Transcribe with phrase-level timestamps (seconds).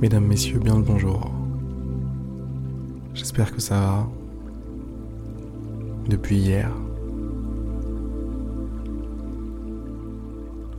[0.00, 1.30] Mesdames, Messieurs, bien le bonjour.
[3.12, 4.08] J'espère que ça va.
[6.08, 6.70] Depuis hier.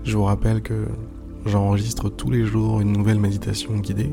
[0.04, 0.88] Je vous rappelle que
[1.46, 4.12] j'enregistre tous les jours une nouvelle méditation guidée.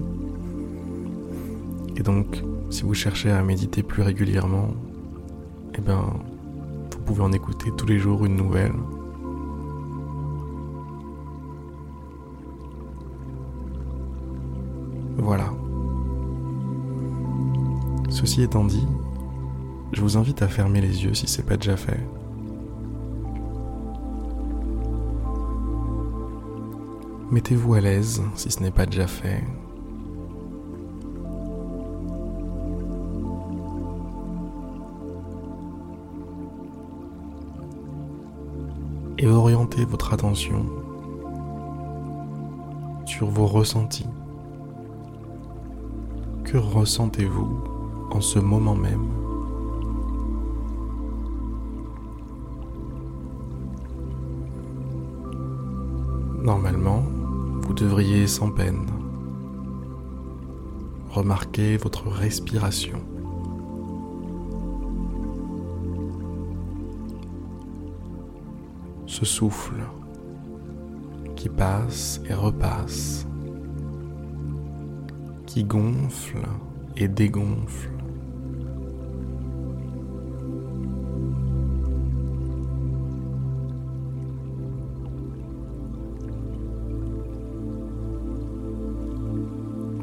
[1.96, 4.74] Et donc, si vous cherchez à méditer plus régulièrement,
[5.74, 6.04] eh bien,
[6.92, 8.74] vous pouvez en écouter tous les jours une nouvelle
[15.18, 15.52] Voilà.
[18.08, 18.86] Ceci étant dit,
[19.92, 22.00] je vous invite à fermer les yeux si c'est pas déjà fait.
[27.30, 29.44] Mettez-vous à l'aise si ce n'est pas déjà fait.
[39.18, 40.64] Et orientez votre attention
[43.04, 44.06] sur vos ressentis.
[46.50, 47.62] Que ressentez-vous
[48.10, 49.06] en ce moment même?
[56.42, 57.02] Normalement,
[57.60, 58.86] vous devriez sans peine
[61.10, 63.02] remarquer votre respiration.
[69.04, 69.82] Ce souffle
[71.36, 73.26] qui passe et repasse
[75.48, 76.46] qui gonfle
[76.96, 77.90] et dégonfle.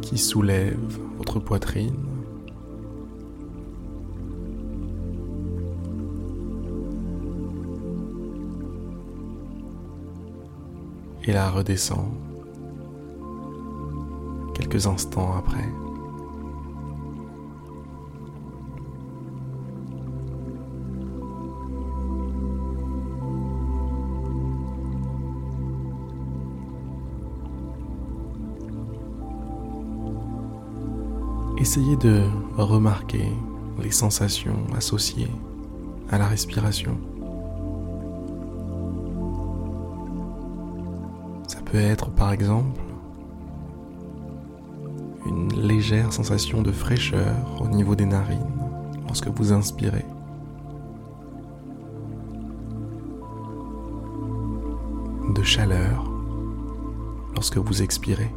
[0.02, 1.96] qui soulève votre poitrine.
[11.24, 12.25] Et la redescend
[15.38, 15.70] après.
[31.57, 32.24] Essayez de
[32.57, 33.31] remarquer
[33.81, 35.31] les sensations associées
[36.12, 36.97] à la respiration.
[41.47, 42.84] Ça peut être par exemple
[45.25, 48.40] une légère sensation de fraîcheur au niveau des narines
[49.08, 50.06] lorsque vous inspirez.
[55.34, 56.09] De chaleur
[57.34, 58.31] lorsque vous expirez.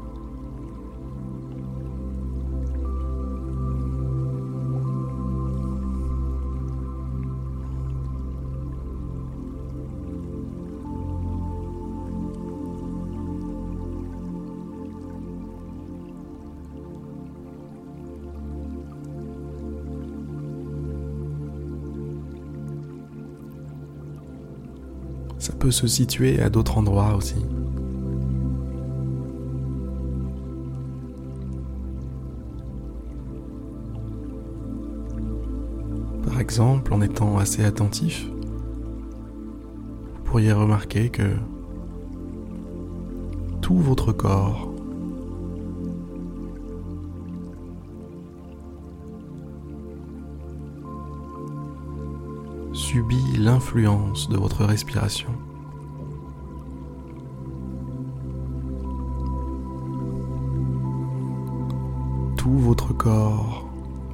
[25.48, 27.36] Ça peut se situer à d'autres endroits aussi.
[36.22, 41.32] Par exemple, en étant assez attentif, vous pourriez remarquer que
[43.62, 44.67] tout votre corps
[52.88, 55.28] subit l'influence de votre respiration.
[62.38, 63.68] Tout votre corps,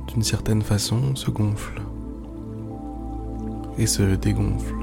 [0.09, 1.83] d'une certaine façon, se gonfle
[3.79, 4.75] et se dégonfle.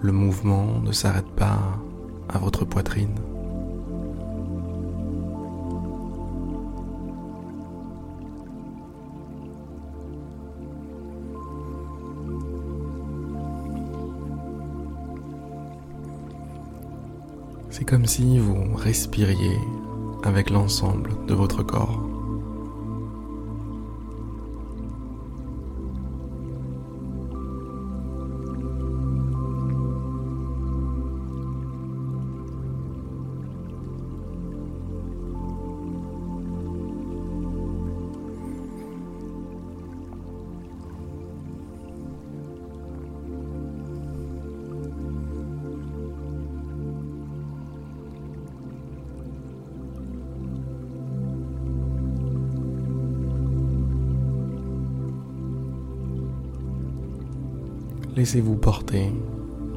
[0.00, 1.60] Le mouvement ne s'arrête pas
[2.28, 3.14] à votre poitrine.
[17.88, 19.58] Comme si vous respiriez
[20.22, 22.17] avec l'ensemble de votre corps.
[58.18, 59.12] Laissez-vous porter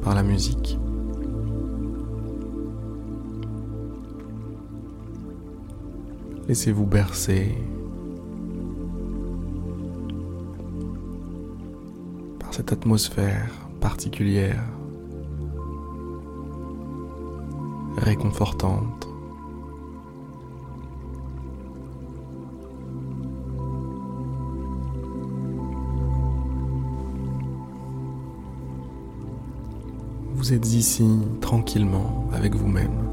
[0.02, 0.76] par la musique.
[6.48, 7.54] Laissez-vous bercer
[12.40, 13.48] par cette atmosphère
[13.80, 14.64] particulière,
[17.98, 19.11] réconfortante.
[30.42, 33.08] Vous êtes ici tranquillement avec vous-même.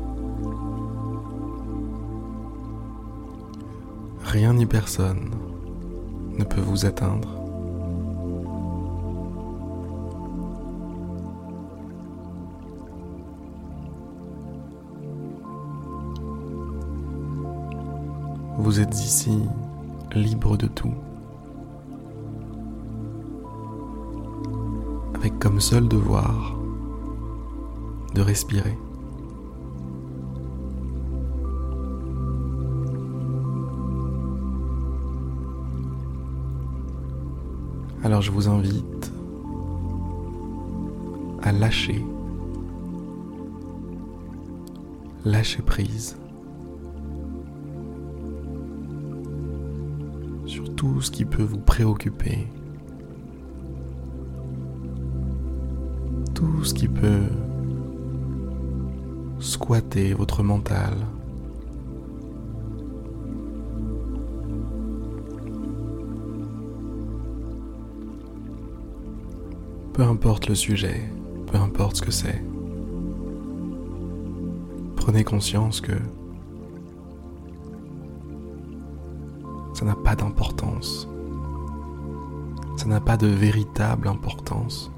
[4.24, 5.30] Rien ni personne
[6.40, 7.30] ne peut vous atteindre.
[18.58, 19.44] Vous êtes ici
[20.16, 20.96] libre de tout,
[25.14, 26.59] avec comme seul devoir
[28.14, 28.78] de respirer.
[38.04, 39.12] Alors je vous invite
[41.44, 42.04] à lâcher,
[45.26, 46.18] lâcher prise
[50.46, 52.48] sur tout ce qui peut vous préoccuper,
[56.34, 57.28] tout ce qui peut
[59.40, 60.94] squatter votre mental.
[69.94, 71.12] Peu importe le sujet,
[71.48, 72.42] peu importe ce que c'est,
[74.96, 75.94] prenez conscience que
[79.74, 81.08] ça n'a pas d'importance.
[82.76, 84.92] Ça n'a pas de véritable importance.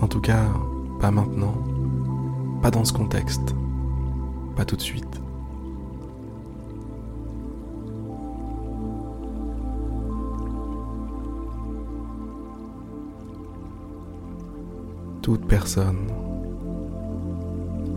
[0.00, 0.46] En tout cas,
[1.00, 1.73] pas maintenant.
[2.64, 3.54] Pas dans ce contexte.
[4.56, 5.20] Pas tout de suite.
[15.20, 16.06] Toute personne,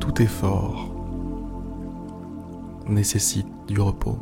[0.02, 0.94] tout effort
[2.90, 4.20] nécessite du repos.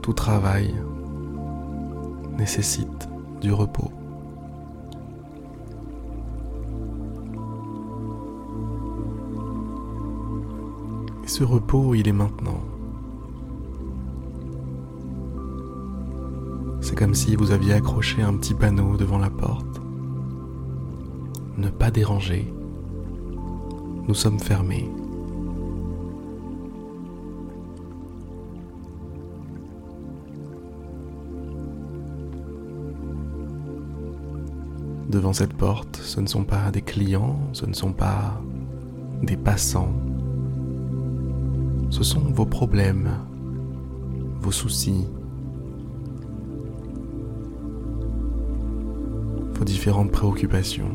[0.00, 0.74] Tout travail
[2.38, 3.06] nécessite
[3.42, 3.92] du repos.
[11.32, 12.60] Ce repos, il est maintenant.
[16.82, 19.80] C'est comme si vous aviez accroché un petit panneau devant la porte.
[21.56, 22.52] Ne pas déranger.
[24.06, 24.90] Nous sommes fermés.
[35.08, 38.38] Devant cette porte, ce ne sont pas des clients, ce ne sont pas
[39.22, 39.94] des passants,
[41.92, 43.10] ce sont vos problèmes,
[44.40, 45.06] vos soucis,
[49.52, 50.90] vos différentes préoccupations.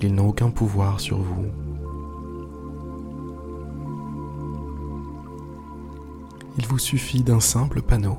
[0.00, 1.44] Ils n'ont aucun pouvoir sur vous.
[6.56, 8.16] Il vous suffit d'un simple panneau.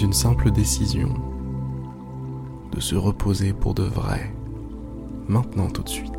[0.00, 1.12] D'une simple décision
[2.72, 4.34] de se reposer pour de vrai,
[5.28, 6.10] maintenant tout de suite.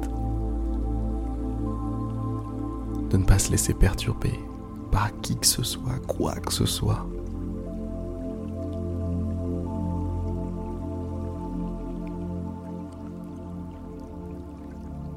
[3.09, 4.39] De ne pas se laisser perturber
[4.91, 7.07] par qui que ce soit, quoi que ce soit.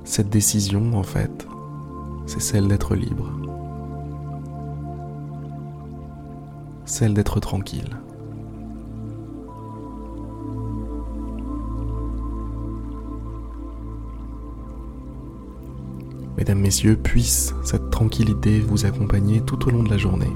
[0.05, 1.47] Cette décision, en fait,
[2.25, 3.31] c'est celle d'être libre.
[6.87, 7.99] Celle d'être tranquille.
[16.45, 20.31] Mesdames, Messieurs, puisse cette tranquillité vous accompagner tout au long de la journée.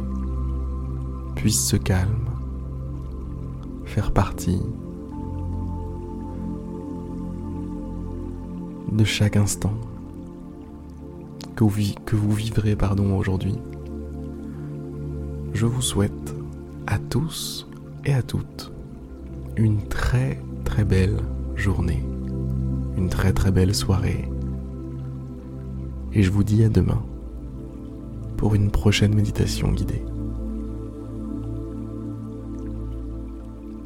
[1.35, 2.31] Puisse ce calme
[3.85, 4.63] faire partie
[8.91, 9.75] de chaque instant
[11.55, 12.75] que vous, que vous vivrez
[13.15, 13.57] aujourd'hui.
[15.53, 16.35] Je vous souhaite
[16.87, 17.69] à tous
[18.07, 18.73] et à toutes
[19.59, 21.19] une très très belle
[21.55, 22.03] journée,
[22.97, 24.27] une très très belle soirée
[26.19, 27.01] et je vous dis à demain
[28.37, 30.03] pour une prochaine méditation guidée.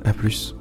[0.02, 0.56] A plus.